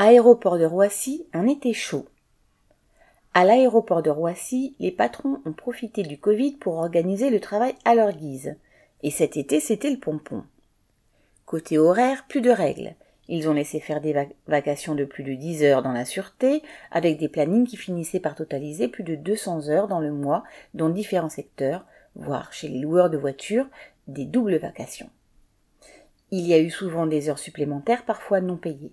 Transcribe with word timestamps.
Aéroport 0.00 0.58
de 0.58 0.64
Roissy, 0.64 1.26
un 1.32 1.48
été 1.48 1.72
chaud. 1.72 2.06
À 3.34 3.44
l'aéroport 3.44 4.00
de 4.00 4.10
Roissy, 4.10 4.76
les 4.78 4.92
patrons 4.92 5.40
ont 5.44 5.52
profité 5.52 6.04
du 6.04 6.18
Covid 6.18 6.52
pour 6.52 6.74
organiser 6.74 7.30
le 7.30 7.40
travail 7.40 7.74
à 7.84 7.96
leur 7.96 8.12
guise. 8.12 8.54
Et 9.02 9.10
cet 9.10 9.36
été, 9.36 9.58
c'était 9.58 9.90
le 9.90 9.98
pompon. 9.98 10.44
Côté 11.46 11.78
horaire, 11.78 12.26
plus 12.28 12.40
de 12.40 12.50
règles. 12.50 12.94
Ils 13.26 13.48
ont 13.48 13.54
laissé 13.54 13.80
faire 13.80 14.00
des 14.00 14.14
vacations 14.46 14.94
de 14.94 15.04
plus 15.04 15.24
de 15.24 15.34
10 15.34 15.64
heures 15.64 15.82
dans 15.82 15.90
la 15.90 16.04
sûreté, 16.04 16.62
avec 16.92 17.18
des 17.18 17.28
plannings 17.28 17.66
qui 17.66 17.76
finissaient 17.76 18.20
par 18.20 18.36
totaliser 18.36 18.86
plus 18.86 19.02
de 19.02 19.16
200 19.16 19.68
heures 19.68 19.88
dans 19.88 19.98
le 19.98 20.12
mois 20.12 20.44
dans 20.74 20.90
différents 20.90 21.28
secteurs, 21.28 21.84
voire 22.14 22.52
chez 22.52 22.68
les 22.68 22.78
loueurs 22.78 23.10
de 23.10 23.18
voitures, 23.18 23.66
des 24.06 24.26
doubles 24.26 24.58
vacations. 24.58 25.10
Il 26.30 26.46
y 26.46 26.54
a 26.54 26.60
eu 26.60 26.70
souvent 26.70 27.08
des 27.08 27.28
heures 27.28 27.40
supplémentaires, 27.40 28.04
parfois 28.04 28.40
non 28.40 28.58
payées. 28.58 28.92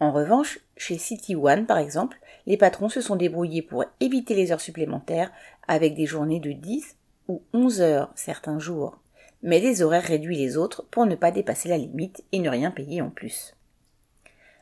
En 0.00 0.12
revanche, 0.12 0.60
chez 0.78 0.96
City 0.96 1.36
One, 1.36 1.66
par 1.66 1.76
exemple, 1.76 2.18
les 2.46 2.56
patrons 2.56 2.88
se 2.88 3.02
sont 3.02 3.16
débrouillés 3.16 3.60
pour 3.60 3.84
éviter 4.00 4.34
les 4.34 4.50
heures 4.50 4.60
supplémentaires 4.60 5.30
avec 5.68 5.94
des 5.94 6.06
journées 6.06 6.40
de 6.40 6.52
10 6.52 6.96
ou 7.28 7.42
11 7.52 7.82
heures 7.82 8.10
certains 8.14 8.58
jours, 8.58 8.98
mais 9.42 9.60
des 9.60 9.82
horaires 9.82 10.02
réduits 10.02 10.38
les 10.38 10.56
autres 10.56 10.86
pour 10.90 11.04
ne 11.04 11.14
pas 11.14 11.30
dépasser 11.30 11.68
la 11.68 11.76
limite 11.76 12.24
et 12.32 12.38
ne 12.38 12.48
rien 12.48 12.70
payer 12.70 13.02
en 13.02 13.10
plus. 13.10 13.54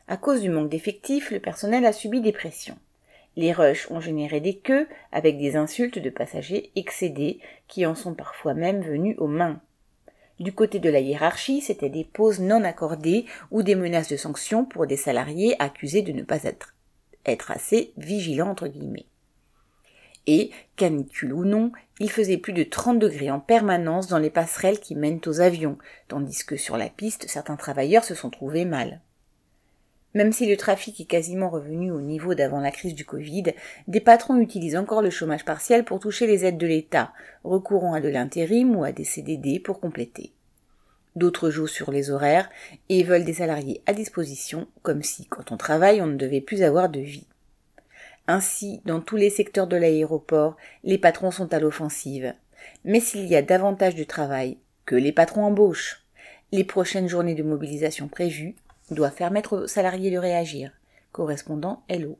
À 0.09 0.17
cause 0.17 0.41
du 0.41 0.49
manque 0.49 0.69
d'effectifs, 0.69 1.31
le 1.31 1.39
personnel 1.39 1.85
a 1.85 1.93
subi 1.93 2.19
des 2.19 2.33
pressions. 2.33 2.77
Les 3.37 3.53
rushs 3.53 3.89
ont 3.91 4.01
généré 4.01 4.41
des 4.41 4.57
queues 4.57 4.87
avec 5.13 5.37
des 5.37 5.55
insultes 5.55 5.99
de 5.99 6.09
passagers 6.09 6.71
excédés 6.75 7.39
qui 7.69 7.85
en 7.85 7.95
sont 7.95 8.13
parfois 8.13 8.53
même 8.53 8.81
venus 8.81 9.15
aux 9.19 9.27
mains. 9.27 9.61
Du 10.39 10.53
côté 10.53 10.79
de 10.79 10.89
la 10.89 11.01
hiérarchie, 11.01 11.59
c'était 11.59 11.89
des 11.89 12.05
pauses 12.05 12.39
non 12.39 12.63
accordées 12.63 13.25
ou 13.51 13.61
des 13.61 13.75
menaces 13.75 14.07
de 14.07 14.15
sanctions 14.15 14.63
pour 14.63 14.87
des 14.87 14.95
salariés 14.95 15.55
accusés 15.59 16.01
de 16.01 16.13
ne 16.13 16.23
pas 16.23 16.43
être, 16.43 16.73
assez 17.51 17.93
vigilants 17.97 18.49
entre 18.49 18.67
guillemets. 18.67 19.05
Et, 20.27 20.51
canicule 20.77 21.33
ou 21.33 21.43
non, 21.43 21.71
il 21.99 22.09
faisait 22.09 22.37
plus 22.37 22.53
de 22.53 22.63
30 22.63 22.99
degrés 22.99 23.31
en 23.31 23.39
permanence 23.39 24.07
dans 24.07 24.17
les 24.17 24.29
passerelles 24.29 24.79
qui 24.79 24.95
mènent 24.95 25.21
aux 25.25 25.41
avions, 25.41 25.77
tandis 26.07 26.45
que 26.45 26.55
sur 26.55 26.77
la 26.77 26.89
piste, 26.89 27.27
certains 27.27 27.57
travailleurs 27.57 28.05
se 28.05 28.15
sont 28.15 28.29
trouvés 28.29 28.65
mal. 28.65 29.01
Même 30.15 30.33
si 30.33 30.47
le 30.47 30.57
trafic 30.57 30.99
est 30.99 31.05
quasiment 31.05 31.49
revenu 31.49 31.91
au 31.91 32.01
niveau 32.01 32.33
d'avant 32.33 32.59
la 32.59 32.71
crise 32.71 32.95
du 32.95 33.05
Covid, 33.05 33.53
des 33.87 33.99
patrons 33.99 34.39
utilisent 34.39 34.75
encore 34.75 35.01
le 35.01 35.11
chômage 35.11 35.45
partiel 35.45 35.85
pour 35.85 35.99
toucher 35.99 36.25
les 36.25 36.45
aides 36.45 36.57
de 36.57 36.65
l'État, 36.65 37.13
recourant 37.43 37.93
à 37.93 38.01
de 38.01 38.09
l'intérim 38.09 38.75
ou 38.75 38.83
à 38.83 38.91
des 38.91 39.03
CDD 39.03 39.59
pour 39.59 39.79
compléter. 39.79 40.33
D'autres 41.15 41.49
jouent 41.49 41.67
sur 41.67 41.91
les 41.91 42.09
horaires 42.09 42.49
et 42.89 43.03
veulent 43.03 43.25
des 43.25 43.33
salariés 43.33 43.81
à 43.85 43.93
disposition, 43.93 44.67
comme 44.81 45.03
si, 45.03 45.25
quand 45.25 45.51
on 45.51 45.57
travaille, 45.57 46.01
on 46.01 46.07
ne 46.07 46.17
devait 46.17 46.41
plus 46.41 46.63
avoir 46.63 46.89
de 46.89 46.99
vie. 46.99 47.27
Ainsi, 48.27 48.81
dans 48.85 49.01
tous 49.01 49.15
les 49.15 49.29
secteurs 49.29 49.67
de 49.67 49.75
l'aéroport, 49.75 50.55
les 50.83 50.97
patrons 50.97 51.31
sont 51.31 51.53
à 51.53 51.59
l'offensive. 51.59 52.33
Mais 52.83 52.99
s'il 52.99 53.25
y 53.25 53.35
a 53.35 53.41
davantage 53.41 53.95
de 53.95 54.03
travail, 54.03 54.57
que 54.85 54.95
les 54.95 55.11
patrons 55.11 55.45
embauchent. 55.45 56.03
Les 56.51 56.63
prochaines 56.63 57.07
journées 57.07 57.35
de 57.35 57.43
mobilisation 57.43 58.07
prévues 58.07 58.55
doivent 58.91 59.15
permettre 59.15 59.57
aux 59.57 59.67
salariés 59.67 60.11
de 60.11 60.17
réagir. 60.17 60.71
Correspondant 61.11 61.83
Hello. 61.89 62.17